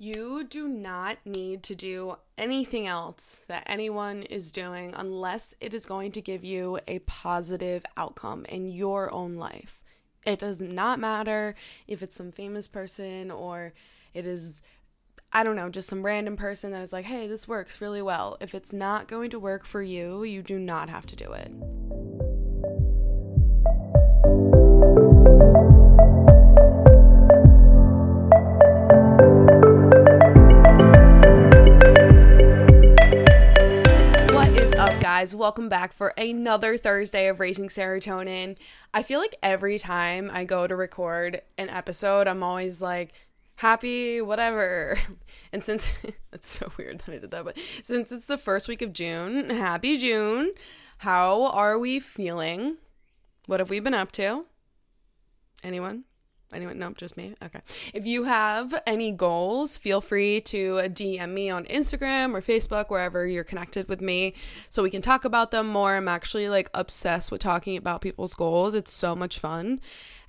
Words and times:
You 0.00 0.44
do 0.44 0.68
not 0.68 1.18
need 1.24 1.64
to 1.64 1.74
do 1.74 2.18
anything 2.36 2.86
else 2.86 3.44
that 3.48 3.64
anyone 3.66 4.22
is 4.22 4.52
doing 4.52 4.94
unless 4.96 5.56
it 5.60 5.74
is 5.74 5.86
going 5.86 6.12
to 6.12 6.20
give 6.20 6.44
you 6.44 6.78
a 6.86 7.00
positive 7.00 7.84
outcome 7.96 8.44
in 8.44 8.68
your 8.68 9.12
own 9.12 9.34
life. 9.34 9.82
It 10.24 10.38
does 10.38 10.62
not 10.62 11.00
matter 11.00 11.56
if 11.88 12.00
it's 12.00 12.14
some 12.14 12.30
famous 12.30 12.68
person 12.68 13.32
or 13.32 13.72
it 14.14 14.24
is, 14.24 14.62
I 15.32 15.42
don't 15.42 15.56
know, 15.56 15.68
just 15.68 15.88
some 15.88 16.06
random 16.06 16.36
person 16.36 16.70
that 16.70 16.84
is 16.84 16.92
like, 16.92 17.06
hey, 17.06 17.26
this 17.26 17.48
works 17.48 17.80
really 17.80 18.02
well. 18.02 18.36
If 18.40 18.54
it's 18.54 18.72
not 18.72 19.08
going 19.08 19.30
to 19.30 19.40
work 19.40 19.64
for 19.64 19.82
you, 19.82 20.22
you 20.22 20.42
do 20.42 20.60
not 20.60 20.88
have 20.88 21.06
to 21.06 21.16
do 21.16 21.32
it. 21.32 21.50
Guys. 35.28 35.36
Welcome 35.36 35.68
back 35.68 35.92
for 35.92 36.14
another 36.16 36.78
Thursday 36.78 37.28
of 37.28 37.38
Raising 37.38 37.68
Serotonin. 37.68 38.58
I 38.94 39.02
feel 39.02 39.20
like 39.20 39.36
every 39.42 39.78
time 39.78 40.30
I 40.32 40.44
go 40.44 40.66
to 40.66 40.74
record 40.74 41.42
an 41.58 41.68
episode, 41.68 42.26
I'm 42.26 42.42
always 42.42 42.80
like, 42.80 43.12
happy, 43.56 44.20
whatever. 44.20 44.98
And 45.50 45.64
since 45.64 45.94
it's 46.32 46.50
so 46.50 46.70
weird 46.76 46.98
that 47.00 47.14
I 47.14 47.18
did 47.18 47.30
that, 47.30 47.42
but 47.42 47.58
since 47.82 48.12
it's 48.12 48.26
the 48.26 48.36
first 48.36 48.68
week 48.68 48.82
of 48.82 48.92
June, 48.92 49.48
happy 49.48 49.96
June. 49.96 50.52
How 50.98 51.46
are 51.46 51.78
we 51.78 52.00
feeling? 52.00 52.76
What 53.46 53.60
have 53.60 53.70
we 53.70 53.80
been 53.80 53.94
up 53.94 54.12
to? 54.12 54.44
Anyone? 55.64 56.04
Anyone? 56.52 56.78
Nope, 56.78 56.96
just 56.96 57.16
me. 57.16 57.34
Okay. 57.44 57.60
If 57.92 58.06
you 58.06 58.24
have 58.24 58.74
any 58.86 59.12
goals, 59.12 59.76
feel 59.76 60.00
free 60.00 60.40
to 60.42 60.76
DM 60.76 61.30
me 61.30 61.50
on 61.50 61.64
Instagram 61.66 62.34
or 62.34 62.40
Facebook, 62.40 62.88
wherever 62.88 63.26
you're 63.26 63.44
connected 63.44 63.88
with 63.88 64.00
me, 64.00 64.34
so 64.70 64.82
we 64.82 64.90
can 64.90 65.02
talk 65.02 65.26
about 65.26 65.50
them 65.50 65.68
more. 65.68 65.96
I'm 65.96 66.08
actually 66.08 66.48
like 66.48 66.70
obsessed 66.72 67.30
with 67.30 67.42
talking 67.42 67.76
about 67.76 68.00
people's 68.00 68.34
goals. 68.34 68.74
It's 68.74 68.92
so 68.92 69.14
much 69.14 69.38
fun 69.38 69.80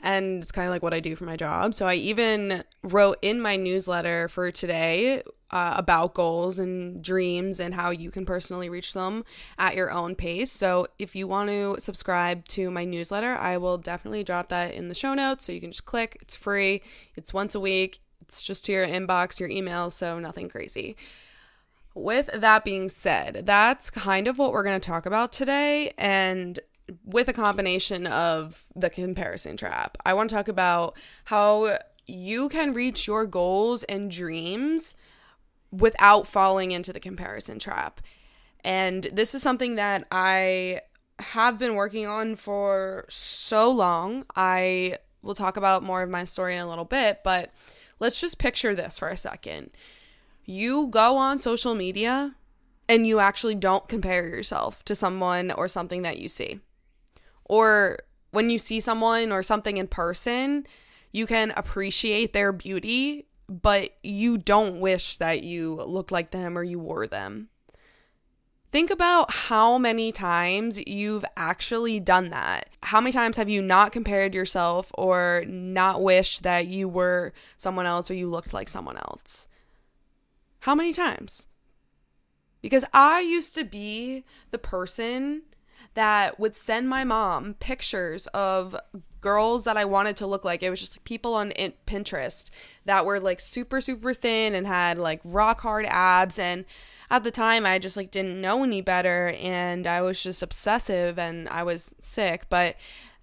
and 0.01 0.41
it's 0.41 0.51
kind 0.51 0.67
of 0.67 0.71
like 0.71 0.83
what 0.83 0.93
I 0.93 0.99
do 0.99 1.15
for 1.15 1.25
my 1.25 1.35
job. 1.35 1.73
So 1.73 1.87
I 1.87 1.95
even 1.95 2.63
wrote 2.83 3.17
in 3.21 3.41
my 3.41 3.55
newsletter 3.55 4.27
for 4.27 4.51
today 4.51 5.23
uh, 5.51 5.73
about 5.77 6.13
goals 6.13 6.59
and 6.59 7.03
dreams 7.03 7.59
and 7.59 7.73
how 7.73 7.89
you 7.89 8.11
can 8.11 8.25
personally 8.25 8.69
reach 8.69 8.93
them 8.93 9.25
at 9.57 9.75
your 9.75 9.91
own 9.91 10.15
pace. 10.15 10.51
So 10.51 10.87
if 10.99 11.15
you 11.15 11.27
want 11.27 11.49
to 11.49 11.77
subscribe 11.79 12.47
to 12.49 12.69
my 12.69 12.85
newsletter, 12.85 13.35
I 13.35 13.57
will 13.57 13.77
definitely 13.77 14.23
drop 14.23 14.49
that 14.49 14.73
in 14.73 14.87
the 14.87 14.93
show 14.93 15.13
notes. 15.13 15.43
So 15.43 15.51
you 15.51 15.61
can 15.61 15.71
just 15.71 15.85
click, 15.85 16.17
it's 16.21 16.35
free, 16.35 16.81
it's 17.15 17.33
once 17.33 17.55
a 17.55 17.59
week, 17.59 17.99
it's 18.21 18.43
just 18.43 18.65
to 18.65 18.71
your 18.71 18.87
inbox, 18.87 19.39
your 19.39 19.49
email, 19.49 19.89
so 19.89 20.19
nothing 20.19 20.49
crazy. 20.49 20.95
With 21.95 22.29
that 22.33 22.63
being 22.63 22.87
said, 22.87 23.41
that's 23.45 23.89
kind 23.89 24.27
of 24.27 24.37
what 24.37 24.53
we're 24.53 24.63
going 24.63 24.79
to 24.79 24.87
talk 24.87 25.07
about 25.07 25.31
today. 25.31 25.91
And 25.97 26.59
with 27.03 27.27
a 27.27 27.33
combination 27.33 28.07
of 28.07 28.65
the 28.75 28.89
comparison 28.89 29.57
trap, 29.57 29.97
I 30.05 30.13
want 30.13 30.29
to 30.29 30.35
talk 30.35 30.47
about 30.47 30.95
how 31.25 31.77
you 32.07 32.49
can 32.49 32.73
reach 32.73 33.07
your 33.07 33.25
goals 33.25 33.83
and 33.83 34.09
dreams 34.09 34.95
without 35.71 36.27
falling 36.27 36.71
into 36.71 36.91
the 36.91 36.99
comparison 36.99 37.59
trap. 37.59 38.01
And 38.63 39.07
this 39.13 39.35
is 39.35 39.41
something 39.41 39.75
that 39.75 40.05
I 40.11 40.81
have 41.19 41.59
been 41.59 41.75
working 41.75 42.07
on 42.07 42.35
for 42.35 43.05
so 43.09 43.69
long. 43.69 44.25
I 44.35 44.97
will 45.21 45.35
talk 45.35 45.57
about 45.57 45.83
more 45.83 46.01
of 46.01 46.09
my 46.09 46.25
story 46.25 46.55
in 46.55 46.59
a 46.59 46.69
little 46.69 46.85
bit, 46.85 47.19
but 47.23 47.53
let's 47.99 48.19
just 48.19 48.37
picture 48.37 48.73
this 48.73 48.97
for 48.97 49.09
a 49.09 49.17
second. 49.17 49.71
You 50.45 50.87
go 50.89 51.17
on 51.17 51.37
social 51.37 51.75
media 51.75 52.35
and 52.87 53.05
you 53.05 53.19
actually 53.19 53.55
don't 53.55 53.87
compare 53.87 54.27
yourself 54.27 54.83
to 54.85 54.95
someone 54.95 55.51
or 55.51 55.67
something 55.67 56.01
that 56.01 56.17
you 56.17 56.27
see. 56.27 56.59
Or 57.49 57.99
when 58.31 58.49
you 58.49 58.57
see 58.57 58.79
someone 58.79 59.33
or 59.33 59.43
something 59.43 59.75
in 59.77 59.87
person, 59.87 60.65
you 61.11 61.25
can 61.25 61.51
appreciate 61.57 62.31
their 62.31 62.53
beauty 62.53 63.25
but 63.49 63.95
you 64.03 64.37
don't 64.37 64.79
wish 64.79 65.17
that 65.17 65.43
you 65.43 65.75
looked 65.75 66.11
like 66.11 66.31
them 66.31 66.57
or 66.57 66.63
you 66.63 66.79
wore 66.79 67.07
them. 67.07 67.49
Think 68.71 68.91
about 68.91 69.33
how 69.33 69.79
many 69.79 70.11
times 70.11 70.79
you've 70.85 71.25
actually 71.35 71.99
done 71.99 72.29
that. 72.29 72.69
How 72.83 73.01
many 73.01 73.11
times 73.11 73.37
have 73.37 73.49
you 73.49 73.63
not 73.63 73.91
compared 73.91 74.35
yourself 74.35 74.91
or 74.93 75.43
not 75.47 76.03
wished 76.03 76.43
that 76.43 76.67
you 76.67 76.87
were 76.87 77.33
someone 77.57 77.87
else 77.87 78.11
or 78.11 78.13
you 78.13 78.29
looked 78.29 78.53
like 78.53 78.69
someone 78.69 78.97
else? 78.97 79.47
How 80.59 80.75
many 80.75 80.93
times? 80.93 81.47
Because 82.61 82.85
I 82.93 83.21
used 83.21 83.55
to 83.55 83.63
be 83.63 84.23
the 84.51 84.59
person 84.59 85.41
that 85.93 86.39
would 86.39 86.55
send 86.55 86.89
my 86.89 87.03
mom 87.03 87.55
pictures 87.55 88.27
of 88.27 88.75
girls 89.21 89.65
that 89.65 89.77
I 89.77 89.85
wanted 89.85 90.15
to 90.17 90.27
look 90.27 90.45
like. 90.45 90.63
It 90.63 90.69
was 90.69 90.79
just 90.79 91.03
people 91.03 91.33
on 91.33 91.51
Pinterest 91.85 92.49
that 92.85 93.05
were 93.05 93.19
like 93.19 93.39
super 93.39 93.81
super 93.81 94.13
thin 94.13 94.55
and 94.55 94.65
had 94.65 94.97
like 94.97 95.21
rock 95.23 95.61
hard 95.61 95.85
abs. 95.85 96.39
And 96.39 96.65
at 97.09 97.23
the 97.23 97.31
time 97.31 97.65
I 97.65 97.79
just 97.79 97.97
like 97.97 98.11
didn't 98.11 98.39
know 98.39 98.63
any 98.63 98.81
better. 98.81 99.35
And 99.39 99.87
I 99.87 100.01
was 100.01 100.21
just 100.21 100.41
obsessive 100.41 101.19
and 101.19 101.49
I 101.49 101.63
was 101.63 101.93
sick, 101.99 102.45
but 102.49 102.75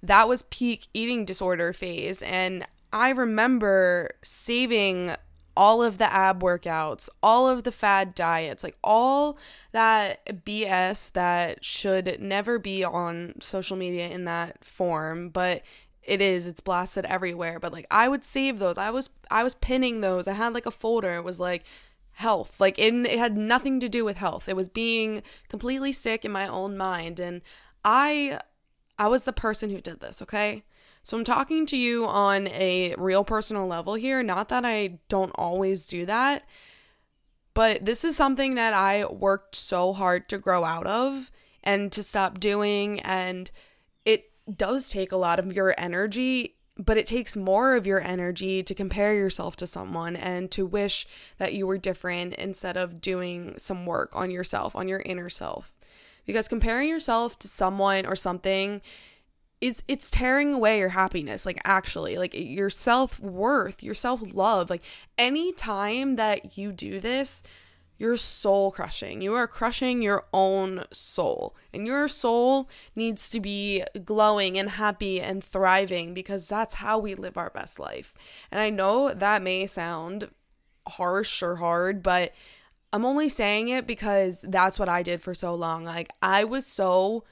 that 0.02 0.28
was 0.28 0.42
peak 0.50 0.88
eating 0.92 1.24
disorder 1.24 1.72
phase. 1.72 2.22
And 2.22 2.66
I 2.92 3.10
remember 3.10 4.12
saving 4.22 5.14
all 5.56 5.82
of 5.82 5.98
the 5.98 6.12
ab 6.12 6.42
workouts, 6.42 7.08
all 7.22 7.48
of 7.48 7.64
the 7.64 7.72
fad 7.72 8.14
diets, 8.14 8.62
like 8.62 8.76
all 8.84 9.38
that 9.72 10.44
BS 10.44 11.12
that 11.12 11.64
should 11.64 12.20
never 12.20 12.58
be 12.58 12.84
on 12.84 13.34
social 13.40 13.76
media 13.76 14.08
in 14.08 14.24
that 14.24 14.64
form, 14.64 15.30
but 15.30 15.62
it 16.02 16.20
is 16.20 16.46
it's 16.46 16.60
blasted 16.60 17.04
everywhere. 17.06 17.58
But 17.58 17.72
like 17.72 17.86
i 17.90 18.08
would 18.08 18.24
save 18.24 18.58
those. 18.58 18.78
I 18.78 18.90
was 18.90 19.10
i 19.30 19.42
was 19.42 19.54
pinning 19.54 20.00
those. 20.00 20.28
I 20.28 20.34
had 20.34 20.54
like 20.54 20.66
a 20.66 20.70
folder. 20.70 21.14
It 21.16 21.24
was 21.24 21.40
like 21.40 21.64
health. 22.12 22.60
Like 22.60 22.78
it, 22.78 22.94
it 22.94 23.18
had 23.18 23.36
nothing 23.36 23.80
to 23.80 23.88
do 23.88 24.04
with 24.04 24.18
health. 24.18 24.48
It 24.48 24.56
was 24.56 24.68
being 24.68 25.22
completely 25.48 25.92
sick 25.92 26.24
in 26.24 26.32
my 26.32 26.46
own 26.46 26.76
mind. 26.76 27.20
And 27.20 27.42
i 27.84 28.40
i 28.98 29.08
was 29.08 29.24
the 29.24 29.32
person 29.32 29.70
who 29.70 29.80
did 29.80 30.00
this 30.00 30.22
okay 30.22 30.64
so 31.06 31.16
i'm 31.16 31.24
talking 31.24 31.64
to 31.64 31.76
you 31.76 32.06
on 32.06 32.48
a 32.48 32.94
real 32.98 33.22
personal 33.22 33.66
level 33.66 33.94
here 33.94 34.22
not 34.22 34.48
that 34.48 34.64
i 34.64 34.98
don't 35.08 35.32
always 35.36 35.86
do 35.86 36.04
that 36.04 36.44
but 37.54 37.84
this 37.84 38.04
is 38.04 38.16
something 38.16 38.56
that 38.56 38.74
i 38.74 39.04
worked 39.06 39.54
so 39.54 39.92
hard 39.92 40.28
to 40.28 40.36
grow 40.36 40.64
out 40.64 40.86
of 40.86 41.30
and 41.66 41.90
to 41.90 42.02
stop 42.02 42.40
doing 42.40 43.00
and 43.00 43.50
it 44.04 44.30
does 44.56 44.88
take 44.88 45.10
a 45.12 45.16
lot 45.16 45.38
of 45.38 45.52
your 45.52 45.74
energy, 45.76 46.54
but 46.78 46.96
it 46.96 47.06
takes 47.06 47.36
more 47.36 47.74
of 47.74 47.86
your 47.86 48.00
energy 48.00 48.62
to 48.62 48.74
compare 48.74 49.14
yourself 49.14 49.56
to 49.56 49.66
someone 49.66 50.14
and 50.14 50.50
to 50.52 50.64
wish 50.64 51.06
that 51.38 51.52
you 51.52 51.66
were 51.66 51.76
different 51.76 52.34
instead 52.34 52.76
of 52.76 53.00
doing 53.00 53.54
some 53.58 53.84
work 53.84 54.10
on 54.14 54.30
yourself, 54.30 54.76
on 54.76 54.86
your 54.86 55.02
inner 55.04 55.28
self. 55.28 55.76
Because 56.24 56.48
comparing 56.48 56.88
yourself 56.88 57.38
to 57.40 57.48
someone 57.48 58.06
or 58.06 58.16
something 58.16 58.80
is 59.60 59.82
it's 59.88 60.10
tearing 60.10 60.52
away 60.52 60.78
your 60.78 60.90
happiness 60.90 61.46
like 61.46 61.60
actually 61.64 62.16
like 62.18 62.32
your 62.34 62.68
self-worth 62.68 63.82
your 63.82 63.94
self-love 63.94 64.68
like 64.68 64.82
any 65.16 65.52
time 65.52 66.16
that 66.16 66.58
you 66.58 66.72
do 66.72 67.00
this 67.00 67.42
you're 67.98 68.16
soul 68.16 68.70
crushing. 68.70 69.22
You 69.22 69.34
are 69.34 69.46
crushing 69.46 70.02
your 70.02 70.26
own 70.32 70.84
soul. 70.92 71.56
And 71.72 71.86
your 71.86 72.08
soul 72.08 72.68
needs 72.94 73.30
to 73.30 73.40
be 73.40 73.84
glowing 74.04 74.58
and 74.58 74.70
happy 74.70 75.20
and 75.20 75.42
thriving 75.42 76.12
because 76.12 76.46
that's 76.46 76.74
how 76.74 76.98
we 76.98 77.14
live 77.14 77.36
our 77.36 77.50
best 77.50 77.78
life. 77.78 78.12
And 78.50 78.60
I 78.60 78.70
know 78.70 79.14
that 79.14 79.42
may 79.42 79.66
sound 79.66 80.28
harsh 80.86 81.42
or 81.42 81.56
hard, 81.56 82.02
but 82.02 82.32
I'm 82.92 83.04
only 83.04 83.28
saying 83.28 83.68
it 83.68 83.86
because 83.86 84.42
that's 84.46 84.78
what 84.78 84.88
I 84.88 85.02
did 85.02 85.22
for 85.22 85.34
so 85.34 85.54
long. 85.54 85.84
Like, 85.84 86.10
I 86.22 86.44
was 86.44 86.66
so 86.66 87.24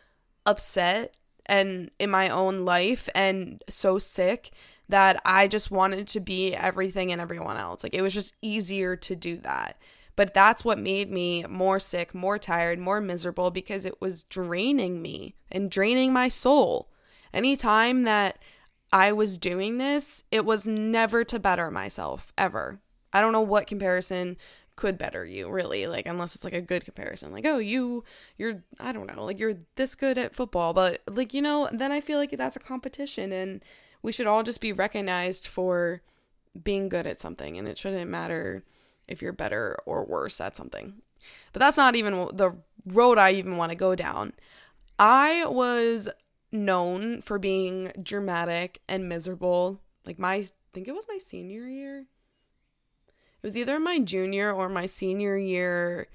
upset 0.46 1.14
and 1.46 1.90
in 1.98 2.10
my 2.10 2.28
own 2.28 2.64
life 2.64 3.08
and 3.14 3.62
so 3.68 3.98
sick 3.98 4.50
that 4.88 5.20
I 5.24 5.48
just 5.48 5.70
wanted 5.70 6.08
to 6.08 6.20
be 6.20 6.54
everything 6.54 7.10
and 7.10 7.20
everyone 7.20 7.56
else. 7.56 7.82
Like, 7.82 7.94
it 7.94 8.02
was 8.02 8.14
just 8.14 8.34
easier 8.42 8.96
to 8.96 9.16
do 9.16 9.38
that. 9.38 9.78
But 10.16 10.34
that's 10.34 10.64
what 10.64 10.78
made 10.78 11.10
me 11.10 11.44
more 11.48 11.78
sick, 11.78 12.14
more 12.14 12.38
tired, 12.38 12.78
more 12.78 13.00
miserable 13.00 13.50
because 13.50 13.84
it 13.84 14.00
was 14.00 14.24
draining 14.24 15.02
me 15.02 15.34
and 15.50 15.70
draining 15.70 16.12
my 16.12 16.28
soul. 16.28 16.88
Anytime 17.32 18.04
that 18.04 18.38
I 18.92 19.10
was 19.10 19.38
doing 19.38 19.78
this, 19.78 20.22
it 20.30 20.44
was 20.44 20.66
never 20.66 21.24
to 21.24 21.40
better 21.40 21.70
myself, 21.70 22.32
ever. 22.38 22.80
I 23.12 23.20
don't 23.20 23.32
know 23.32 23.40
what 23.40 23.66
comparison 23.66 24.36
could 24.76 24.98
better 24.98 25.24
you 25.24 25.48
really 25.48 25.86
like 25.86 26.06
unless 26.06 26.34
it's 26.34 26.42
like 26.44 26.52
a 26.52 26.60
good 26.60 26.84
comparison 26.84 27.32
like 27.32 27.46
oh 27.46 27.58
you 27.58 28.02
you're 28.36 28.64
i 28.80 28.90
don't 28.90 29.06
know 29.06 29.24
like 29.24 29.38
you're 29.38 29.54
this 29.76 29.94
good 29.94 30.18
at 30.18 30.34
football 30.34 30.74
but 30.74 31.00
like 31.08 31.32
you 31.32 31.40
know 31.40 31.68
then 31.72 31.92
i 31.92 32.00
feel 32.00 32.18
like 32.18 32.32
that's 32.32 32.56
a 32.56 32.60
competition 32.60 33.32
and 33.32 33.62
we 34.02 34.10
should 34.10 34.26
all 34.26 34.42
just 34.42 34.60
be 34.60 34.72
recognized 34.72 35.46
for 35.46 36.02
being 36.62 36.88
good 36.88 37.06
at 37.06 37.20
something 37.20 37.56
and 37.56 37.66
it 37.66 37.78
shouldn't 37.78 38.10
matter 38.10 38.64
if 39.08 39.22
you're 39.22 39.32
better 39.32 39.76
or 39.86 40.04
worse 40.04 40.40
at 40.40 40.56
something. 40.56 40.94
But 41.52 41.60
that's 41.60 41.76
not 41.76 41.96
even 41.96 42.28
the 42.32 42.56
road 42.86 43.18
I 43.18 43.32
even 43.32 43.56
want 43.56 43.70
to 43.70 43.76
go 43.76 43.94
down. 43.94 44.32
I 44.98 45.44
was 45.46 46.08
known 46.52 47.20
for 47.20 47.38
being 47.38 47.92
dramatic 48.02 48.80
and 48.88 49.08
miserable. 49.08 49.80
Like 50.04 50.18
my 50.18 50.34
I 50.34 50.48
think 50.72 50.88
it 50.88 50.94
was 50.94 51.06
my 51.08 51.18
senior 51.18 51.68
year. 51.68 52.06
It 53.44 53.48
was 53.48 53.58
either 53.58 53.78
my 53.78 53.98
junior 53.98 54.50
or 54.50 54.70
my 54.70 54.86
senior 54.86 55.36
year 55.36 56.08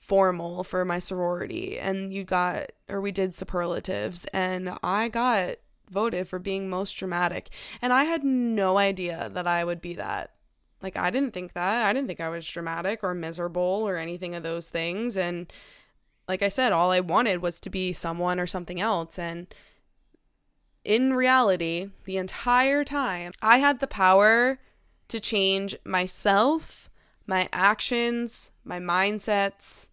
formal 0.00 0.62
for 0.62 0.84
my 0.84 1.00
sorority 1.00 1.76
and 1.76 2.14
you 2.14 2.22
got 2.22 2.70
or 2.88 3.00
we 3.00 3.10
did 3.10 3.34
superlatives 3.34 4.24
and 4.26 4.78
I 4.84 5.08
got 5.08 5.56
voted 5.90 6.28
for 6.28 6.38
being 6.38 6.70
most 6.70 6.92
dramatic 6.92 7.50
and 7.82 7.92
I 7.92 8.04
had 8.04 8.22
no 8.22 8.78
idea 8.78 9.28
that 9.34 9.48
I 9.48 9.64
would 9.64 9.80
be 9.80 9.94
that. 9.94 10.30
Like 10.82 10.96
I 10.96 11.10
didn't 11.10 11.32
think 11.32 11.54
that. 11.54 11.84
I 11.84 11.92
didn't 11.92 12.06
think 12.06 12.20
I 12.20 12.28
was 12.28 12.48
dramatic 12.48 13.00
or 13.02 13.12
miserable 13.12 13.82
or 13.84 13.96
anything 13.96 14.36
of 14.36 14.44
those 14.44 14.70
things 14.70 15.16
and 15.16 15.52
like 16.28 16.42
I 16.44 16.48
said 16.48 16.70
all 16.70 16.92
I 16.92 17.00
wanted 17.00 17.42
was 17.42 17.58
to 17.58 17.70
be 17.70 17.92
someone 17.92 18.38
or 18.38 18.46
something 18.46 18.80
else 18.80 19.18
and 19.18 19.52
in 20.84 21.12
reality, 21.12 21.90
the 22.04 22.18
entire 22.18 22.84
time, 22.84 23.32
I 23.42 23.58
had 23.58 23.80
the 23.80 23.88
power 23.88 24.60
to 25.12 25.20
change 25.20 25.76
myself 25.84 26.90
my 27.26 27.48
actions, 27.52 28.50
my 28.64 28.78
mindsets, 28.78 29.88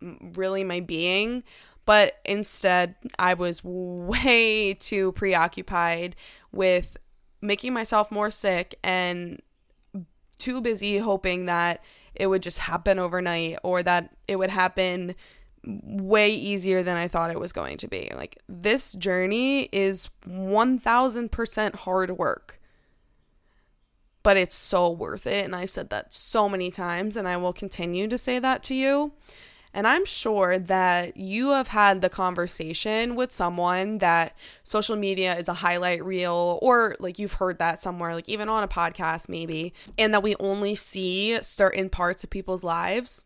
really 0.00 0.64
my 0.64 0.80
being. 0.80 1.42
But 1.86 2.18
instead, 2.24 2.94
I 3.18 3.34
was 3.34 3.60
way 3.64 4.74
too 4.74 5.12
preoccupied 5.12 6.16
with 6.52 6.96
making 7.40 7.72
myself 7.72 8.10
more 8.10 8.30
sick 8.30 8.78
and 8.84 9.40
too 10.38 10.60
busy 10.60 10.98
hoping 10.98 11.46
that 11.46 11.82
it 12.14 12.26
would 12.26 12.42
just 12.42 12.58
happen 12.58 12.98
overnight 12.98 13.58
or 13.62 13.82
that 13.82 14.14
it 14.28 14.36
would 14.36 14.50
happen 14.50 15.14
way 15.64 16.30
easier 16.30 16.82
than 16.82 16.96
I 16.96 17.08
thought 17.08 17.30
it 17.30 17.40
was 17.40 17.52
going 17.52 17.76
to 17.78 17.88
be. 17.88 18.10
Like, 18.14 18.38
this 18.48 18.92
journey 18.92 19.68
is 19.72 20.10
1000% 20.26 21.74
hard 21.76 22.10
work 22.12 22.59
but 24.22 24.36
it's 24.36 24.54
so 24.54 24.90
worth 24.90 25.26
it. 25.26 25.44
And 25.44 25.56
I've 25.56 25.70
said 25.70 25.90
that 25.90 26.12
so 26.12 26.48
many 26.48 26.70
times, 26.70 27.16
and 27.16 27.26
I 27.26 27.36
will 27.36 27.52
continue 27.52 28.08
to 28.08 28.18
say 28.18 28.38
that 28.38 28.62
to 28.64 28.74
you. 28.74 29.12
And 29.72 29.86
I'm 29.86 30.04
sure 30.04 30.58
that 30.58 31.16
you 31.16 31.50
have 31.50 31.68
had 31.68 32.00
the 32.00 32.08
conversation 32.08 33.14
with 33.14 33.30
someone 33.30 33.98
that 33.98 34.36
social 34.64 34.96
media 34.96 35.36
is 35.36 35.46
a 35.46 35.54
highlight 35.54 36.04
reel, 36.04 36.58
or 36.60 36.96
like 36.98 37.20
you've 37.20 37.34
heard 37.34 37.58
that 37.60 37.80
somewhere, 37.80 38.14
like 38.14 38.28
even 38.28 38.48
on 38.48 38.64
a 38.64 38.68
podcast, 38.68 39.28
maybe, 39.28 39.72
and 39.96 40.12
that 40.12 40.24
we 40.24 40.34
only 40.40 40.74
see 40.74 41.40
certain 41.42 41.88
parts 41.88 42.24
of 42.24 42.30
people's 42.30 42.64
lives. 42.64 43.24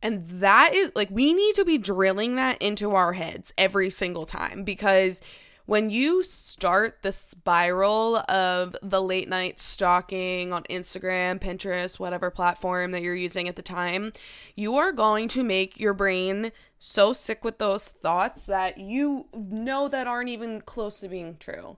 And 0.00 0.24
that 0.28 0.72
is 0.72 0.92
like, 0.94 1.10
we 1.10 1.34
need 1.34 1.56
to 1.56 1.64
be 1.64 1.76
drilling 1.76 2.36
that 2.36 2.62
into 2.62 2.94
our 2.94 3.12
heads 3.12 3.52
every 3.58 3.90
single 3.90 4.26
time 4.26 4.62
because 4.62 5.20
when 5.70 5.88
you 5.88 6.20
start 6.24 7.00
the 7.02 7.12
spiral 7.12 8.16
of 8.28 8.74
the 8.82 9.00
late 9.00 9.28
night 9.28 9.60
stalking 9.60 10.52
on 10.52 10.64
Instagram, 10.64 11.38
Pinterest, 11.38 11.96
whatever 11.96 12.28
platform 12.28 12.90
that 12.90 13.02
you're 13.02 13.14
using 13.14 13.46
at 13.46 13.54
the 13.54 13.62
time, 13.62 14.12
you 14.56 14.74
are 14.74 14.90
going 14.90 15.28
to 15.28 15.44
make 15.44 15.78
your 15.78 15.94
brain 15.94 16.50
so 16.80 17.12
sick 17.12 17.44
with 17.44 17.58
those 17.58 17.84
thoughts 17.84 18.46
that 18.46 18.78
you 18.78 19.26
know 19.32 19.86
that 19.86 20.08
aren't 20.08 20.28
even 20.28 20.60
close 20.60 20.98
to 20.98 21.08
being 21.08 21.36
true. 21.38 21.76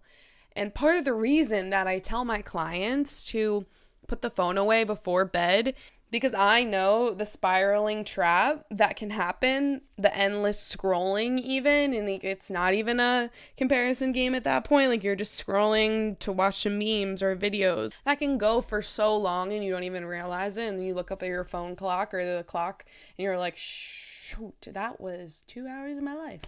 And 0.56 0.74
part 0.74 0.96
of 0.96 1.04
the 1.04 1.12
reason 1.12 1.68
that 1.68 1.86
I 1.86 1.98
tell 1.98 2.24
my 2.24 2.40
clients 2.40 3.26
to 3.32 3.66
put 4.12 4.20
the 4.20 4.28
phone 4.28 4.58
away 4.58 4.84
before 4.84 5.24
bed 5.24 5.74
because 6.10 6.34
I 6.34 6.64
know 6.64 7.14
the 7.14 7.24
spiraling 7.24 8.04
trap 8.04 8.66
that 8.70 8.94
can 8.94 9.08
happen, 9.08 9.80
the 9.96 10.14
endless 10.14 10.60
scrolling, 10.60 11.40
even, 11.40 11.94
and 11.94 12.06
it's 12.06 12.50
not 12.50 12.74
even 12.74 13.00
a 13.00 13.30
comparison 13.56 14.12
game 14.12 14.34
at 14.34 14.44
that 14.44 14.64
point. 14.64 14.90
Like 14.90 15.02
you're 15.02 15.16
just 15.16 15.42
scrolling 15.42 16.18
to 16.18 16.30
watch 16.30 16.58
some 16.58 16.78
memes 16.78 17.22
or 17.22 17.34
videos 17.34 17.92
that 18.04 18.18
can 18.18 18.36
go 18.36 18.60
for 18.60 18.82
so 18.82 19.16
long 19.16 19.50
and 19.50 19.64
you 19.64 19.72
don't 19.72 19.84
even 19.84 20.04
realize 20.04 20.58
it. 20.58 20.68
And 20.68 20.84
you 20.84 20.92
look 20.92 21.10
up 21.10 21.22
at 21.22 21.28
your 21.28 21.44
phone 21.44 21.74
clock 21.74 22.12
or 22.12 22.22
the 22.22 22.44
clock 22.44 22.84
and 23.16 23.24
you're 23.24 23.38
like, 23.38 23.56
shoot, 23.56 24.68
that 24.70 25.00
was 25.00 25.42
two 25.46 25.66
hours 25.66 25.96
of 25.96 26.04
my 26.04 26.14
life. 26.14 26.42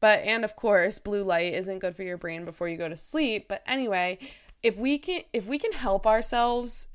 But, 0.00 0.20
and 0.20 0.44
of 0.44 0.56
course, 0.56 0.98
blue 0.98 1.22
light 1.22 1.52
isn't 1.52 1.80
good 1.80 1.94
for 1.94 2.02
your 2.02 2.16
brain 2.16 2.46
before 2.46 2.70
you 2.70 2.78
go 2.78 2.88
to 2.88 2.96
sleep. 2.96 3.48
But 3.48 3.62
anyway, 3.66 4.18
if 4.66 4.76
we 4.76 4.98
can 4.98 5.20
if 5.32 5.46
we 5.46 5.60
can 5.60 5.70
help 5.70 6.08
ourselves 6.08 6.88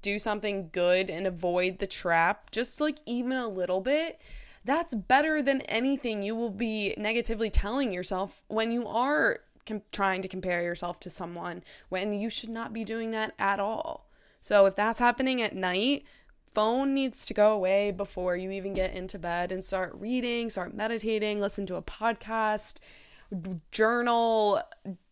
do 0.00 0.16
something 0.18 0.68
good 0.72 1.10
and 1.10 1.26
avoid 1.26 1.80
the 1.80 1.86
trap, 1.86 2.52
just 2.52 2.80
like 2.80 2.98
even 3.04 3.32
a 3.32 3.48
little 3.48 3.80
bit, 3.80 4.20
that's 4.64 4.94
better 4.94 5.42
than 5.42 5.60
anything 5.62 6.22
you 6.22 6.36
will 6.36 6.50
be 6.50 6.94
negatively 6.96 7.50
telling 7.50 7.92
yourself 7.92 8.44
when 8.46 8.70
you 8.70 8.86
are 8.86 9.40
com- 9.66 9.82
trying 9.90 10.22
to 10.22 10.28
compare 10.28 10.62
yourself 10.62 11.00
to 11.00 11.10
someone 11.10 11.64
when 11.88 12.12
you 12.12 12.30
should 12.30 12.48
not 12.48 12.72
be 12.72 12.84
doing 12.84 13.10
that 13.10 13.34
at 13.40 13.58
all. 13.58 14.08
So 14.40 14.66
if 14.66 14.76
that's 14.76 15.00
happening 15.00 15.42
at 15.42 15.56
night, 15.56 16.04
phone 16.54 16.94
needs 16.94 17.26
to 17.26 17.34
go 17.34 17.52
away 17.52 17.90
before 17.90 18.36
you 18.36 18.52
even 18.52 18.72
get 18.72 18.94
into 18.94 19.18
bed 19.18 19.50
and 19.50 19.64
start 19.64 19.96
reading, 19.98 20.48
start 20.48 20.74
meditating, 20.74 21.40
listen 21.40 21.66
to 21.66 21.74
a 21.74 21.82
podcast, 21.82 22.76
journal, 23.72 24.60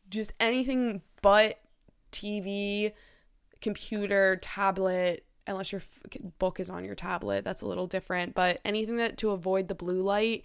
just 0.08 0.32
anything 0.38 1.02
but 1.20 1.58
TV 2.14 2.92
computer, 3.60 4.36
tablet, 4.36 5.24
unless 5.46 5.72
your 5.72 5.82
book 6.38 6.60
is 6.60 6.70
on 6.70 6.84
your 6.84 6.94
tablet, 6.94 7.44
that's 7.44 7.62
a 7.62 7.66
little 7.66 7.86
different, 7.86 8.34
but 8.34 8.60
anything 8.64 8.96
that 8.96 9.18
to 9.18 9.30
avoid 9.30 9.68
the 9.68 9.74
blue 9.74 10.02
light 10.02 10.44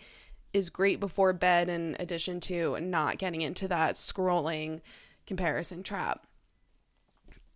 is 0.53 0.69
great 0.69 0.99
before 0.99 1.31
bed 1.31 1.69
in 1.69 1.95
addition 1.99 2.39
to 2.39 2.79
not 2.79 3.17
getting 3.17 3.41
into 3.41 3.67
that 3.67 3.95
scrolling 3.95 4.81
comparison 5.27 5.83
trap. 5.83 6.25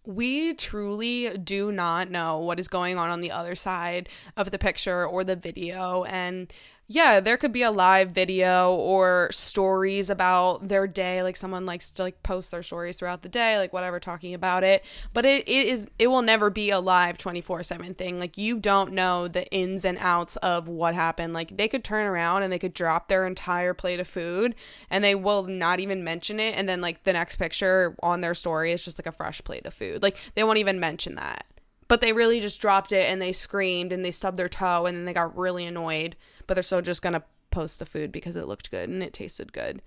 We 0.06 0.54
truly 0.54 1.38
do 1.38 1.72
not 1.72 2.12
know 2.12 2.40
what 2.40 2.60
is 2.60 2.68
going 2.68 2.98
on 2.98 3.10
on 3.10 3.22
the 3.22 3.32
other 3.32 3.56
side 3.56 4.10
of 4.36 4.52
the 4.52 4.60
picture 4.60 5.06
or 5.08 5.24
the 5.24 5.36
video 5.36 6.04
and 6.04 6.52
yeah, 6.94 7.20
there 7.20 7.38
could 7.38 7.52
be 7.52 7.64
a 7.64 7.72
live 7.72 8.12
video 8.12 8.76
or 8.76 9.28
stories 9.32 10.12
about 10.12 10.68
their 10.68 10.86
day, 10.86 11.24
like 11.24 11.36
someone 11.36 11.66
likes 11.66 11.90
to 11.90 12.04
like 12.04 12.22
post 12.22 12.52
their 12.52 12.62
stories 12.62 12.98
throughout 12.98 13.24
the 13.24 13.30
day, 13.30 13.58
like 13.58 13.74
whatever, 13.74 14.00
talking 14.00 14.36
about 14.36 14.64
it. 14.64 14.86
But 15.12 15.26
it, 15.26 15.50
it 15.50 15.68
is 15.68 15.88
it 15.98 16.08
will 16.08 16.22
never 16.22 16.52
be 16.52 16.70
a 16.70 16.80
live 16.80 17.18
24-7 17.18 17.98
thing. 17.98 18.20
Like 18.20 18.38
you 18.38 18.60
don't 18.60 18.94
know 18.94 19.28
the 19.28 19.52
ins 19.52 19.86
and 19.86 19.98
outs 19.98 20.36
of 20.38 20.68
what 20.68 20.94
happened. 20.94 21.34
Like 21.34 21.58
they 21.58 21.68
could 21.68 21.84
turn 21.84 22.06
around 22.06 22.44
and 22.44 22.54
they 22.54 22.60
could 22.60 22.76
drop 22.76 23.08
their 23.08 23.26
entire 23.26 23.74
plate 23.74 24.00
of 24.00 24.08
food 24.08 24.54
and 24.92 25.04
they 25.04 25.16
will 25.16 25.44
not 25.44 25.80
even 25.80 26.04
mention 26.04 26.40
it. 26.40 26.56
And 26.56 26.70
then 26.70 26.80
like 26.80 27.06
the 27.06 27.14
next 27.14 27.38
picture 27.38 27.96
on 28.04 28.22
their 28.22 28.36
story 28.36 28.72
is 28.72 28.86
just 28.86 29.00
like 29.00 29.08
a 29.08 29.12
fresh 29.12 29.44
plate 29.44 29.66
of 29.66 29.74
food. 29.74 30.04
Like 30.04 30.18
they 30.36 30.44
won't 30.44 30.60
even 30.60 30.80
mention 30.80 31.16
that. 31.16 31.48
But 31.88 32.02
they 32.02 32.14
really 32.14 32.40
just 32.40 32.62
dropped 32.62 32.92
it 32.92 33.10
and 33.10 33.20
they 33.20 33.32
screamed 33.32 33.92
and 33.92 34.06
they 34.06 34.12
stubbed 34.12 34.38
their 34.38 34.48
toe 34.48 34.86
and 34.86 34.96
then 34.96 35.06
they 35.06 35.14
got 35.14 35.36
really 35.36 35.66
annoyed 35.66 36.16
but 36.48 36.56
they're 36.56 36.64
still 36.64 36.82
just 36.82 37.02
going 37.02 37.14
to 37.14 37.24
post 37.52 37.80
the 37.80 37.86
food 37.86 38.12
because 38.12 38.36
it 38.36 38.48
looked 38.48 38.72
good 38.72 38.90
and 38.90 39.04
it 39.04 39.14
tasted 39.14 39.54
good. 39.54 39.82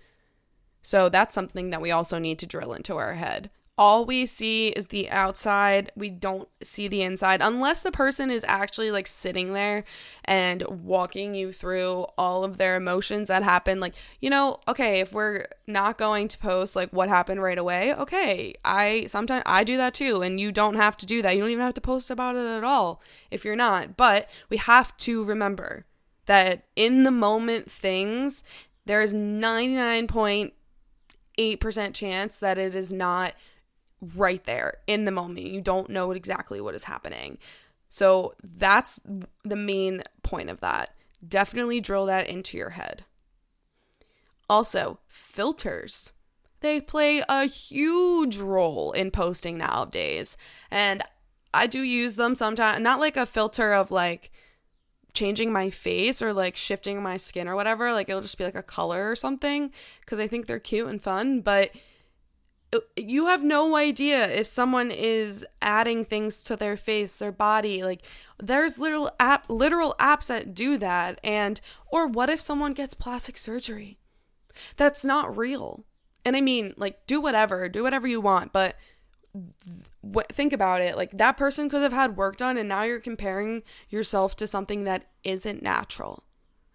So 0.82 1.08
that's 1.08 1.34
something 1.34 1.70
that 1.70 1.82
we 1.82 1.90
also 1.90 2.18
need 2.18 2.38
to 2.38 2.46
drill 2.46 2.72
into 2.72 2.96
our 2.96 3.14
head. 3.14 3.50
All 3.78 4.06
we 4.06 4.24
see 4.24 4.68
is 4.68 4.86
the 4.86 5.10
outside. 5.10 5.92
We 5.94 6.08
don't 6.08 6.48
see 6.62 6.88
the 6.88 7.02
inside 7.02 7.42
unless 7.42 7.82
the 7.82 7.90
person 7.90 8.30
is 8.30 8.42
actually 8.48 8.90
like 8.90 9.06
sitting 9.06 9.52
there 9.52 9.84
and 10.24 10.62
walking 10.66 11.34
you 11.34 11.52
through 11.52 12.06
all 12.16 12.42
of 12.42 12.56
their 12.56 12.76
emotions 12.76 13.28
that 13.28 13.42
happen. 13.42 13.80
Like, 13.80 13.94
you 14.18 14.30
know, 14.30 14.60
okay, 14.66 15.00
if 15.00 15.12
we're 15.12 15.44
not 15.66 15.98
going 15.98 16.28
to 16.28 16.38
post 16.38 16.74
like 16.74 16.90
what 16.90 17.10
happened 17.10 17.42
right 17.42 17.58
away, 17.58 17.92
okay, 17.92 18.54
I 18.64 19.06
sometimes 19.08 19.42
I 19.44 19.62
do 19.62 19.76
that 19.76 19.92
too. 19.92 20.22
And 20.22 20.40
you 20.40 20.52
don't 20.52 20.76
have 20.76 20.96
to 20.98 21.04
do 21.04 21.20
that. 21.20 21.34
You 21.34 21.40
don't 21.42 21.50
even 21.50 21.64
have 21.64 21.74
to 21.74 21.80
post 21.82 22.10
about 22.10 22.36
it 22.36 22.46
at 22.46 22.64
all 22.64 23.02
if 23.30 23.44
you're 23.44 23.56
not. 23.56 23.96
But 23.98 24.30
we 24.48 24.56
have 24.56 24.96
to 24.98 25.22
remember 25.22 25.84
that 26.26 26.64
in 26.76 27.04
the 27.04 27.10
moment 27.10 27.70
things, 27.70 28.44
there 28.84 29.00
is 29.00 29.14
99.8% 29.14 31.94
chance 31.94 32.36
that 32.38 32.58
it 32.58 32.74
is 32.74 32.92
not 32.92 33.32
right 34.14 34.44
there 34.44 34.74
in 34.86 35.04
the 35.04 35.10
moment. 35.10 35.46
You 35.46 35.60
don't 35.60 35.90
know 35.90 36.12
exactly 36.12 36.60
what 36.60 36.74
is 36.74 36.84
happening. 36.84 37.38
So 37.88 38.34
that's 38.42 39.00
the 39.44 39.56
main 39.56 40.02
point 40.22 40.50
of 40.50 40.60
that. 40.60 40.94
Definitely 41.26 41.80
drill 41.80 42.06
that 42.06 42.28
into 42.28 42.56
your 42.56 42.70
head. 42.70 43.04
Also, 44.48 44.98
filters. 45.08 46.12
They 46.60 46.80
play 46.80 47.22
a 47.28 47.46
huge 47.46 48.38
role 48.38 48.92
in 48.92 49.10
posting 49.10 49.58
nowadays. 49.58 50.36
And 50.70 51.02
I 51.52 51.66
do 51.66 51.80
use 51.80 52.16
them 52.16 52.34
sometimes, 52.34 52.82
not 52.82 53.00
like 53.00 53.16
a 53.16 53.26
filter 53.26 53.72
of 53.72 53.90
like, 53.90 54.30
changing 55.16 55.52
my 55.52 55.70
face 55.70 56.22
or 56.22 56.32
like 56.32 56.56
shifting 56.56 57.02
my 57.02 57.16
skin 57.16 57.48
or 57.48 57.56
whatever. 57.56 57.92
Like 57.92 58.08
it'll 58.08 58.22
just 58.22 58.38
be 58.38 58.44
like 58.44 58.54
a 58.54 58.62
color 58.62 59.10
or 59.10 59.16
something 59.16 59.72
because 60.00 60.20
I 60.20 60.28
think 60.28 60.46
they're 60.46 60.60
cute 60.60 60.88
and 60.88 61.02
fun. 61.02 61.40
But 61.40 61.72
you 62.96 63.26
have 63.26 63.42
no 63.42 63.76
idea 63.76 64.28
if 64.28 64.46
someone 64.46 64.90
is 64.90 65.46
adding 65.62 66.04
things 66.04 66.42
to 66.42 66.56
their 66.56 66.76
face, 66.76 67.16
their 67.16 67.32
body. 67.32 67.82
Like 67.82 68.02
there's 68.40 68.78
literal 68.78 69.10
app 69.18 69.48
literal 69.48 69.94
apps 69.98 70.26
that 70.26 70.54
do 70.54 70.76
that 70.78 71.18
and 71.24 71.60
or 71.88 72.06
what 72.06 72.30
if 72.30 72.40
someone 72.40 72.74
gets 72.74 72.94
plastic 72.94 73.38
surgery? 73.38 73.98
That's 74.76 75.04
not 75.04 75.36
real. 75.36 75.84
And 76.24 76.36
I 76.36 76.40
mean, 76.40 76.74
like 76.76 77.06
do 77.06 77.20
whatever, 77.20 77.68
do 77.68 77.82
whatever 77.82 78.06
you 78.06 78.20
want, 78.20 78.52
but 78.52 78.76
think 80.32 80.52
about 80.52 80.80
it. 80.80 80.96
Like 80.96 81.12
that 81.18 81.36
person 81.36 81.68
could 81.68 81.82
have 81.82 81.92
had 81.92 82.16
work 82.16 82.36
done 82.36 82.56
and 82.56 82.68
now 82.68 82.82
you're 82.82 83.00
comparing 83.00 83.62
yourself 83.88 84.36
to 84.36 84.46
something 84.46 84.84
that 84.84 85.06
isn't 85.24 85.62
natural. 85.62 86.24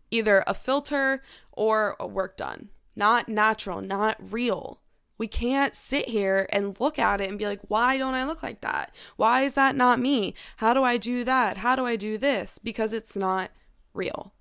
Either 0.09 0.43
a 0.45 0.53
filter 0.53 1.23
or 1.51 1.95
a 1.99 2.07
work 2.07 2.37
done. 2.37 2.69
Not 2.95 3.29
natural, 3.29 3.81
not 3.81 4.17
real. 4.19 4.81
We 5.17 5.27
can't 5.27 5.75
sit 5.75 6.09
here 6.09 6.47
and 6.51 6.79
look 6.79 6.97
at 6.97 7.21
it 7.21 7.29
and 7.29 7.37
be 7.37 7.45
like, 7.45 7.61
why 7.67 7.97
don't 7.97 8.15
I 8.15 8.25
look 8.25 8.41
like 8.41 8.61
that? 8.61 8.93
Why 9.17 9.43
is 9.43 9.53
that 9.53 9.75
not 9.75 9.99
me? 9.99 10.33
How 10.57 10.73
do 10.73 10.83
I 10.83 10.97
do 10.97 11.23
that? 11.23 11.57
How 11.57 11.75
do 11.75 11.85
I 11.85 11.95
do 11.95 12.17
this? 12.17 12.57
Because 12.57 12.91
it's 12.91 13.15
not 13.15 13.51
real. 13.93 14.33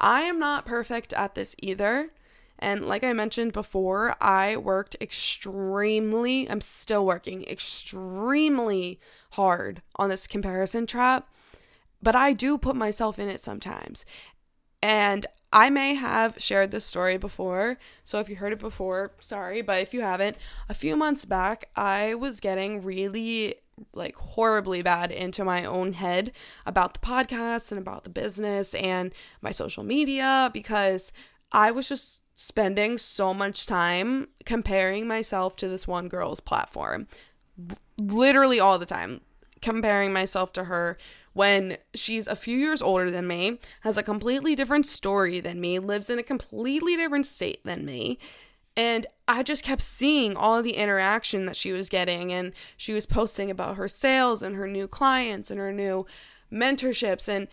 I 0.00 0.22
am 0.22 0.40
not 0.40 0.66
perfect 0.66 1.12
at 1.12 1.36
this 1.36 1.54
either. 1.60 2.10
And 2.62 2.86
like 2.86 3.02
I 3.02 3.12
mentioned 3.12 3.52
before, 3.52 4.14
I 4.22 4.56
worked 4.56 4.96
extremely, 5.00 6.48
I'm 6.48 6.60
still 6.60 7.04
working 7.04 7.42
extremely 7.44 9.00
hard 9.32 9.82
on 9.96 10.08
this 10.08 10.28
comparison 10.28 10.86
trap, 10.86 11.28
but 12.00 12.14
I 12.14 12.32
do 12.32 12.56
put 12.56 12.76
myself 12.76 13.18
in 13.18 13.28
it 13.28 13.40
sometimes. 13.40 14.06
And 14.80 15.26
I 15.52 15.70
may 15.70 15.94
have 15.94 16.40
shared 16.40 16.70
this 16.70 16.84
story 16.84 17.16
before, 17.16 17.78
so 18.04 18.20
if 18.20 18.28
you 18.28 18.36
heard 18.36 18.52
it 18.52 18.60
before, 18.60 19.12
sorry, 19.18 19.60
but 19.60 19.80
if 19.80 19.92
you 19.92 20.00
haven't, 20.00 20.36
a 20.68 20.74
few 20.74 20.96
months 20.96 21.24
back, 21.24 21.68
I 21.74 22.14
was 22.14 22.38
getting 22.38 22.80
really 22.80 23.56
like 23.92 24.14
horribly 24.14 24.82
bad 24.82 25.10
into 25.10 25.44
my 25.44 25.64
own 25.64 25.94
head 25.94 26.30
about 26.64 26.94
the 26.94 27.00
podcast 27.00 27.72
and 27.72 27.80
about 27.80 28.04
the 28.04 28.10
business 28.10 28.74
and 28.74 29.12
my 29.40 29.50
social 29.50 29.82
media 29.82 30.50
because 30.52 31.12
I 31.50 31.70
was 31.70 31.88
just 31.88 32.21
spending 32.42 32.98
so 32.98 33.32
much 33.32 33.66
time 33.66 34.26
comparing 34.44 35.06
myself 35.06 35.54
to 35.54 35.68
this 35.68 35.86
one 35.86 36.08
girl's 36.08 36.40
platform. 36.40 37.06
Literally 37.96 38.58
all 38.58 38.80
the 38.80 38.84
time, 38.84 39.20
comparing 39.60 40.12
myself 40.12 40.52
to 40.52 40.64
her 40.64 40.98
when 41.34 41.76
she's 41.94 42.26
a 42.26 42.34
few 42.34 42.58
years 42.58 42.82
older 42.82 43.12
than 43.12 43.28
me, 43.28 43.60
has 43.82 43.96
a 43.96 44.02
completely 44.02 44.56
different 44.56 44.86
story 44.86 45.38
than 45.38 45.60
me, 45.60 45.78
lives 45.78 46.10
in 46.10 46.18
a 46.18 46.24
completely 46.24 46.96
different 46.96 47.26
state 47.26 47.64
than 47.64 47.84
me. 47.84 48.18
And 48.76 49.06
I 49.28 49.44
just 49.44 49.62
kept 49.62 49.82
seeing 49.82 50.36
all 50.36 50.62
the 50.62 50.76
interaction 50.76 51.46
that 51.46 51.54
she 51.54 51.70
was 51.70 51.88
getting, 51.88 52.32
and 52.32 52.52
she 52.76 52.92
was 52.92 53.06
posting 53.06 53.52
about 53.52 53.76
her 53.76 53.86
sales 53.86 54.42
and 54.42 54.56
her 54.56 54.66
new 54.66 54.88
clients 54.88 55.48
and 55.48 55.60
her 55.60 55.72
new 55.72 56.06
mentorships. 56.52 57.28
And 57.28 57.46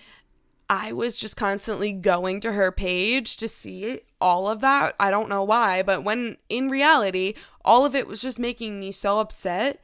I 0.69 0.91
was 0.91 1.17
just 1.17 1.35
constantly 1.35 1.91
going 1.91 2.39
to 2.41 2.53
her 2.53 2.71
page 2.71 3.37
to 3.37 3.47
see 3.47 4.01
all 4.21 4.47
of 4.47 4.61
that. 4.61 4.95
I 4.99 5.09
don't 5.09 5.29
know 5.29 5.43
why, 5.43 5.81
but 5.81 6.03
when 6.03 6.37
in 6.47 6.69
reality, 6.69 7.33
all 7.65 7.85
of 7.85 7.95
it 7.95 8.07
was 8.07 8.21
just 8.21 8.37
making 8.37 8.79
me 8.79 8.91
so 8.91 9.19
upset. 9.19 9.81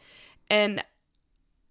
And 0.48 0.84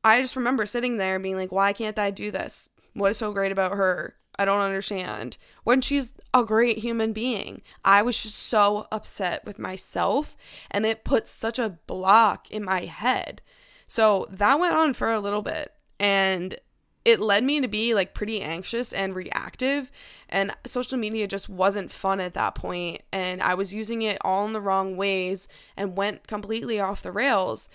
I 0.03 0.21
just 0.21 0.35
remember 0.35 0.67
sitting 0.67 0.97
there 0.97 1.21
being 1.21 1.37
like, 1.37 1.53
why 1.53 1.73
can't 1.73 1.99
I 1.99 2.11
do 2.11 2.33
this? 2.33 2.69
What 2.93 3.13
is 3.13 3.19
so 3.19 3.33
great 3.33 3.53
about 3.53 3.73
her? 3.73 4.17
I 4.37 4.45
don't 4.45 4.61
understand. 4.61 5.37
When 5.63 5.81
she's 5.81 6.13
a 6.33 6.45
great 6.45 6.79
human 6.79 7.13
being, 7.13 7.63
I 7.85 8.03
was 8.03 8.21
just 8.21 8.37
so 8.37 8.89
upset 8.91 9.45
with 9.45 9.61
myself 9.61 10.37
and 10.73 10.85
it 10.85 11.05
put 11.05 11.29
such 11.29 11.61
a 11.61 11.79
block 11.87 12.51
in 12.51 12.65
my 12.65 12.87
head. 12.87 13.43
So 13.87 14.27
that 14.31 14.59
went 14.59 14.75
on 14.75 14.93
for 14.93 15.13
a 15.13 15.21
little 15.21 15.43
bit 15.43 15.73
and 16.01 16.59
it 17.05 17.21
led 17.21 17.45
me 17.45 17.61
to 17.61 17.69
be 17.69 17.95
like 17.95 18.15
pretty 18.15 18.41
anxious 18.41 18.93
and 18.93 19.15
reactive 19.15 19.91
and 20.29 20.55
social 20.67 20.99
media 20.99 21.27
just 21.27 21.49
wasn't 21.49 21.93
fun 21.93 22.21
at 22.21 22.33
that 22.33 22.55
point 22.55 23.03
and 23.13 23.43
I 23.43 23.55
was 23.55 23.75
using 23.75 24.03
it 24.03 24.19
all 24.23 24.47
in 24.47 24.53
the 24.53 24.61
wrong 24.61 24.97
ways 24.97 25.47
and 25.77 25.97
went 25.97 26.27
completely 26.27 26.81
off 26.81 27.03
the 27.03 27.13
rails 27.13 27.69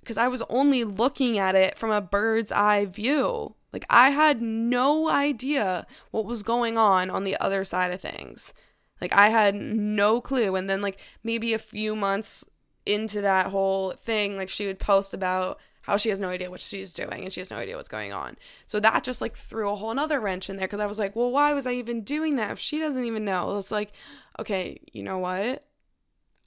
because 0.00 0.18
I 0.18 0.28
was 0.28 0.42
only 0.48 0.84
looking 0.84 1.38
at 1.38 1.54
it 1.54 1.78
from 1.78 1.90
a 1.90 2.00
bird's 2.00 2.50
eye 2.50 2.86
view. 2.86 3.54
Like 3.72 3.86
I 3.88 4.10
had 4.10 4.42
no 4.42 5.08
idea 5.08 5.86
what 6.10 6.24
was 6.24 6.42
going 6.42 6.76
on 6.76 7.08
on 7.08 7.24
the 7.24 7.36
other 7.38 7.64
side 7.64 7.92
of 7.92 8.00
things. 8.00 8.52
Like 9.00 9.12
I 9.12 9.28
had 9.28 9.54
no 9.54 10.20
clue 10.20 10.56
and 10.56 10.68
then 10.68 10.82
like 10.82 10.98
maybe 11.22 11.54
a 11.54 11.58
few 11.58 11.94
months 11.94 12.44
into 12.84 13.20
that 13.20 13.46
whole 13.46 13.92
thing 13.92 14.36
like 14.36 14.48
she 14.48 14.66
would 14.66 14.80
post 14.80 15.14
about 15.14 15.58
how 15.82 15.96
she 15.96 16.08
has 16.08 16.20
no 16.20 16.28
idea 16.28 16.50
what 16.50 16.60
she's 16.60 16.92
doing 16.92 17.24
and 17.24 17.32
she 17.32 17.40
has 17.40 17.50
no 17.50 17.58
idea 17.58 17.76
what's 17.76 17.88
going 17.88 18.12
on. 18.12 18.36
So 18.66 18.80
that 18.80 19.04
just 19.04 19.20
like 19.20 19.36
threw 19.36 19.70
a 19.70 19.74
whole 19.74 19.90
another 19.90 20.20
wrench 20.20 20.48
in 20.48 20.56
there 20.56 20.66
because 20.66 20.80
I 20.80 20.86
was 20.86 20.98
like, 20.98 21.14
well, 21.14 21.30
why 21.30 21.52
was 21.52 21.66
I 21.66 21.72
even 21.72 22.02
doing 22.02 22.36
that 22.36 22.52
if 22.52 22.58
she 22.58 22.78
doesn't 22.78 23.04
even 23.04 23.24
know? 23.24 23.56
It's 23.58 23.70
like, 23.72 23.92
okay, 24.38 24.78
you 24.92 25.02
know 25.02 25.18
what? 25.18 25.64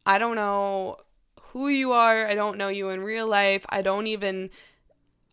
I 0.06 0.18
don't 0.18 0.36
know 0.36 0.98
who 1.42 1.68
you 1.68 1.92
are. 1.92 2.26
I 2.26 2.34
don't 2.34 2.58
know 2.58 2.70
you 2.70 2.90
in 2.90 3.02
real 3.02 3.28
life. 3.28 3.66
I 3.70 3.82
don't 3.82 4.08
even 4.08 4.50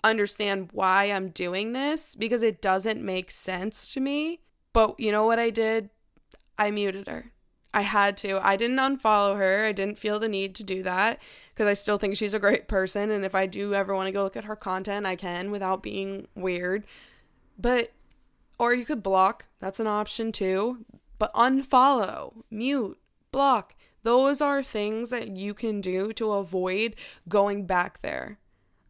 understand 0.04 0.70
why 0.72 1.04
I'm 1.04 1.28
doing 1.28 1.72
this 1.72 2.16
because 2.16 2.42
it 2.42 2.60
doesn't 2.60 3.02
make 3.02 3.30
sense 3.30 3.92
to 3.94 4.00
me. 4.00 4.40
But 4.72 4.98
you 4.98 5.12
know 5.12 5.24
what 5.26 5.38
I 5.38 5.50
did? 5.50 5.90
I 6.58 6.70
muted 6.72 7.06
her. 7.06 7.32
I 7.72 7.82
had 7.82 8.16
to. 8.18 8.44
I 8.44 8.56
didn't 8.56 8.78
unfollow 8.78 9.36
her. 9.36 9.64
I 9.66 9.72
didn't 9.72 9.98
feel 9.98 10.18
the 10.18 10.28
need 10.28 10.54
to 10.56 10.64
do 10.64 10.82
that 10.82 11.20
because 11.54 11.68
I 11.68 11.74
still 11.74 11.98
think 11.98 12.16
she's 12.16 12.34
a 12.34 12.38
great 12.38 12.68
person. 12.68 13.10
And 13.10 13.24
if 13.24 13.34
I 13.34 13.46
do 13.46 13.74
ever 13.74 13.94
want 13.94 14.06
to 14.06 14.12
go 14.12 14.22
look 14.22 14.36
at 14.36 14.44
her 14.44 14.56
content, 14.56 15.06
I 15.06 15.16
can 15.16 15.50
without 15.50 15.82
being 15.82 16.26
weird. 16.34 16.84
But, 17.58 17.92
or 18.58 18.74
you 18.74 18.84
could 18.84 19.02
block. 19.02 19.46
That's 19.60 19.80
an 19.80 19.86
option 19.86 20.32
too. 20.32 20.84
But 21.18 21.34
unfollow, 21.34 22.42
mute, 22.50 22.98
block. 23.30 23.74
Those 24.02 24.40
are 24.40 24.62
things 24.62 25.10
that 25.10 25.36
you 25.36 25.54
can 25.54 25.80
do 25.80 26.12
to 26.14 26.32
avoid 26.32 26.96
going 27.28 27.66
back 27.66 28.02
there 28.02 28.38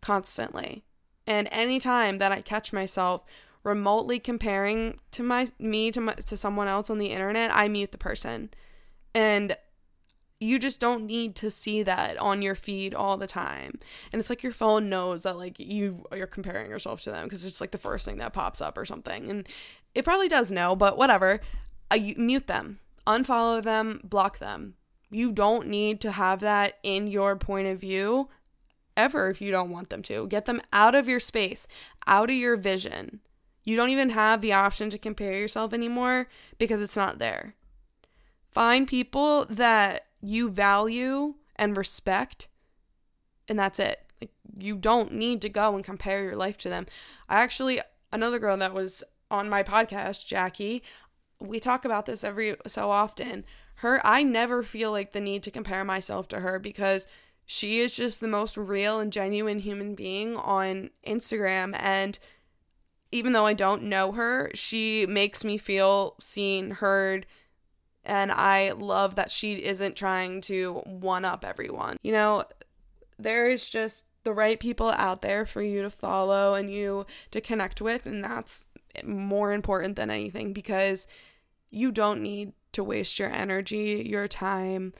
constantly. 0.00 0.84
And 1.26 1.48
anytime 1.50 2.18
that 2.18 2.32
I 2.32 2.40
catch 2.40 2.72
myself 2.72 3.24
remotely 3.64 4.18
comparing 4.18 4.98
to 5.12 5.22
my 5.22 5.48
me 5.58 5.90
to 5.92 6.00
my, 6.00 6.14
to 6.14 6.36
someone 6.36 6.68
else 6.68 6.90
on 6.90 6.98
the 6.98 7.12
internet, 7.12 7.54
I 7.54 7.68
mute 7.68 7.92
the 7.92 7.98
person. 7.98 8.50
And 9.14 9.56
you 10.42 10.58
just 10.58 10.80
don't 10.80 11.06
need 11.06 11.34
to 11.36 11.50
see 11.50 11.82
that 11.82 12.18
on 12.18 12.42
your 12.42 12.54
feed 12.54 12.94
all 12.94 13.16
the 13.16 13.26
time. 13.26 13.78
And 14.12 14.20
it's 14.20 14.28
like 14.28 14.42
your 14.42 14.52
phone 14.52 14.88
knows 14.88 15.22
that 15.22 15.38
like 15.38 15.58
you 15.58 16.04
you're 16.12 16.26
comparing 16.26 16.70
yourself 16.70 17.00
to 17.02 17.10
them 17.10 17.24
because 17.24 17.44
it's 17.44 17.60
like 17.60 17.70
the 17.70 17.78
first 17.78 18.04
thing 18.04 18.18
that 18.18 18.32
pops 18.32 18.60
up 18.60 18.76
or 18.76 18.84
something. 18.84 19.30
And 19.30 19.48
it 19.94 20.04
probably 20.04 20.28
does 20.28 20.50
know, 20.50 20.74
but 20.74 20.98
whatever. 20.98 21.40
Uh, 21.90 21.94
I 21.94 22.14
mute 22.16 22.46
them, 22.46 22.80
unfollow 23.06 23.62
them, 23.62 24.00
block 24.02 24.38
them. 24.38 24.74
You 25.10 25.30
don't 25.30 25.68
need 25.68 26.00
to 26.00 26.12
have 26.12 26.40
that 26.40 26.78
in 26.82 27.06
your 27.06 27.36
point 27.36 27.68
of 27.68 27.78
view 27.78 28.30
ever 28.96 29.28
if 29.28 29.42
you 29.42 29.50
don't 29.50 29.70
want 29.70 29.90
them 29.90 30.02
to. 30.04 30.26
Get 30.26 30.46
them 30.46 30.62
out 30.72 30.94
of 30.94 31.06
your 31.06 31.20
space, 31.20 31.66
out 32.06 32.30
of 32.30 32.36
your 32.36 32.56
vision. 32.56 33.20
You 33.62 33.76
don't 33.76 33.90
even 33.90 34.10
have 34.10 34.40
the 34.40 34.54
option 34.54 34.88
to 34.90 34.98
compare 34.98 35.34
yourself 35.34 35.74
anymore 35.74 36.28
because 36.58 36.80
it's 36.80 36.96
not 36.96 37.18
there. 37.18 37.54
Find 38.50 38.88
people 38.88 39.44
that 39.50 40.06
you 40.22 40.50
value 40.50 41.34
and 41.56 41.76
respect, 41.76 42.48
and 43.48 43.58
that's 43.58 43.78
it. 43.78 44.00
Like, 44.20 44.30
you 44.56 44.76
don't 44.76 45.12
need 45.12 45.42
to 45.42 45.48
go 45.48 45.74
and 45.74 45.84
compare 45.84 46.24
your 46.24 46.36
life 46.36 46.56
to 46.58 46.68
them. 46.68 46.86
I 47.28 47.40
actually, 47.40 47.80
another 48.12 48.38
girl 48.38 48.56
that 48.56 48.74
was 48.74 49.02
on 49.30 49.48
my 49.48 49.62
podcast, 49.62 50.26
Jackie, 50.26 50.82
we 51.40 51.58
talk 51.58 51.84
about 51.84 52.06
this 52.06 52.22
every 52.24 52.56
so 52.66 52.90
often 52.90 53.44
her 53.76 54.00
I 54.06 54.22
never 54.22 54.62
feel 54.62 54.92
like 54.92 55.12
the 55.12 55.20
need 55.20 55.42
to 55.42 55.50
compare 55.50 55.84
myself 55.84 56.28
to 56.28 56.40
her 56.40 56.60
because 56.60 57.08
she 57.44 57.80
is 57.80 57.96
just 57.96 58.20
the 58.20 58.28
most 58.28 58.56
real 58.56 59.00
and 59.00 59.12
genuine 59.12 59.58
human 59.58 59.94
being 59.96 60.36
on 60.36 60.90
Instagram 61.04 61.74
and 61.78 62.18
even 63.10 63.32
though 63.32 63.44
I 63.44 63.52
don't 63.52 63.82
know 63.82 64.12
her, 64.12 64.50
she 64.54 65.04
makes 65.04 65.44
me 65.44 65.58
feel 65.58 66.14
seen, 66.18 66.70
heard, 66.70 67.26
and 68.04 68.32
I 68.32 68.72
love 68.72 69.14
that 69.14 69.30
she 69.30 69.64
isn't 69.64 69.96
trying 69.96 70.40
to 70.42 70.82
one 70.84 71.24
up 71.24 71.44
everyone. 71.44 71.96
You 72.02 72.12
know, 72.12 72.44
there 73.18 73.48
is 73.48 73.68
just 73.68 74.04
the 74.24 74.32
right 74.32 74.58
people 74.58 74.90
out 74.90 75.22
there 75.22 75.46
for 75.46 75.62
you 75.62 75.82
to 75.82 75.90
follow 75.90 76.54
and 76.54 76.70
you 76.70 77.06
to 77.30 77.40
connect 77.40 77.80
with, 77.80 78.06
and 78.06 78.22
that's 78.22 78.66
more 79.04 79.52
important 79.52 79.96
than 79.96 80.10
anything 80.10 80.52
because 80.52 81.06
you 81.70 81.90
don't 81.90 82.22
need 82.22 82.52
to 82.72 82.84
waste 82.84 83.18
your 83.18 83.30
energy, 83.30 84.06
your 84.06 84.28
time, 84.28 84.92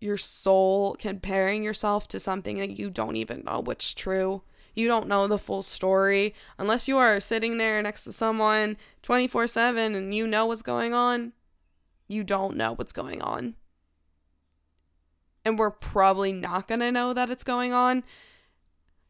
your 0.00 0.16
soul 0.16 0.96
comparing 0.98 1.62
yourself 1.62 2.06
to 2.08 2.20
something 2.20 2.58
that 2.58 2.78
you 2.78 2.90
don't 2.90 3.16
even 3.16 3.42
know 3.44 3.60
what's 3.60 3.92
true. 3.92 4.42
You 4.74 4.86
don't 4.86 5.08
know 5.08 5.26
the 5.26 5.38
full 5.38 5.62
story 5.62 6.34
unless 6.56 6.86
you 6.86 6.98
are 6.98 7.18
sitting 7.18 7.58
there 7.58 7.82
next 7.82 8.04
to 8.04 8.12
someone 8.12 8.76
24 9.02 9.48
7 9.48 9.94
and 9.94 10.14
you 10.14 10.26
know 10.26 10.46
what's 10.46 10.62
going 10.62 10.94
on. 10.94 11.32
You 12.08 12.24
don't 12.24 12.56
know 12.56 12.72
what's 12.72 12.92
going 12.92 13.22
on. 13.22 13.54
and 15.44 15.58
we're 15.58 15.70
probably 15.70 16.32
not 16.32 16.68
going 16.68 16.80
to 16.80 16.92
know 16.92 17.14
that 17.14 17.30
it's 17.30 17.44
going 17.44 17.72
on. 17.72 18.04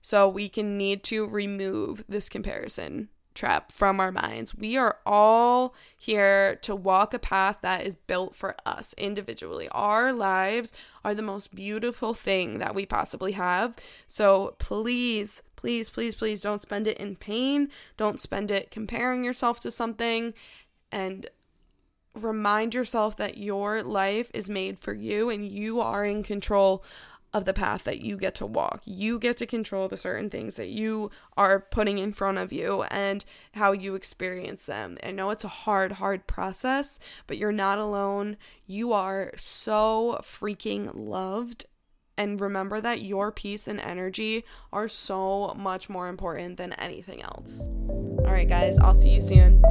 So 0.02 0.28
we 0.28 0.48
can 0.48 0.76
need 0.78 1.02
to 1.04 1.26
remove 1.26 2.04
this 2.08 2.28
comparison 2.28 3.08
trap 3.34 3.72
from 3.72 3.98
our 3.98 4.12
minds. 4.12 4.54
We 4.54 4.76
are 4.76 4.98
all 5.04 5.74
here 5.96 6.56
to 6.62 6.76
walk 6.76 7.12
a 7.12 7.18
path 7.18 7.58
that 7.62 7.84
is 7.86 7.96
built 7.96 8.36
for 8.36 8.54
us 8.64 8.94
individually. 8.96 9.68
Our 9.70 10.12
lives 10.12 10.72
are 11.04 11.14
the 11.14 11.22
most 11.22 11.54
beautiful 11.54 12.14
thing 12.14 12.58
that 12.58 12.74
we 12.74 12.86
possibly 12.86 13.32
have. 13.32 13.74
So 14.06 14.54
please, 14.58 15.42
please, 15.56 15.90
please, 15.90 16.14
please 16.14 16.42
don't 16.42 16.62
spend 16.62 16.86
it 16.86 16.98
in 16.98 17.16
pain. 17.16 17.68
Don't 17.96 18.20
spend 18.20 18.50
it 18.52 18.70
comparing 18.70 19.24
yourself 19.24 19.58
to 19.60 19.70
something. 19.72 20.34
And 20.92 21.28
remind 22.18 22.74
yourself 22.74 23.16
that 23.16 23.38
your 23.38 23.82
life 23.82 24.30
is 24.34 24.50
made 24.50 24.78
for 24.78 24.92
you 24.92 25.30
and 25.30 25.46
you 25.46 25.80
are 25.80 26.04
in 26.04 26.22
control 26.22 26.84
of 27.34 27.44
the 27.44 27.52
path 27.52 27.84
that 27.84 28.00
you 28.00 28.16
get 28.16 28.34
to 28.36 28.46
walk. 28.46 28.80
You 28.84 29.18
get 29.18 29.36
to 29.38 29.46
control 29.46 29.88
the 29.88 29.96
certain 29.96 30.30
things 30.30 30.56
that 30.56 30.68
you 30.68 31.10
are 31.36 31.60
putting 31.60 31.98
in 31.98 32.12
front 32.12 32.38
of 32.38 32.52
you 32.52 32.84
and 32.84 33.24
how 33.52 33.72
you 33.72 33.94
experience 33.94 34.64
them. 34.66 34.96
I 35.02 35.10
know 35.10 35.30
it's 35.30 35.44
a 35.44 35.48
hard, 35.48 35.92
hard 35.92 36.26
process, 36.26 36.98
but 37.26 37.36
you're 37.36 37.52
not 37.52 37.78
alone. 37.78 38.38
You 38.66 38.92
are 38.92 39.32
so 39.36 40.20
freaking 40.22 40.90
loved. 40.94 41.66
And 42.16 42.40
remember 42.40 42.80
that 42.80 43.02
your 43.02 43.30
peace 43.30 43.68
and 43.68 43.78
energy 43.78 44.44
are 44.72 44.88
so 44.88 45.54
much 45.56 45.88
more 45.88 46.08
important 46.08 46.56
than 46.56 46.72
anything 46.72 47.22
else. 47.22 47.68
All 47.68 48.32
right, 48.32 48.48
guys, 48.48 48.78
I'll 48.78 48.94
see 48.94 49.10
you 49.10 49.20
soon. 49.20 49.62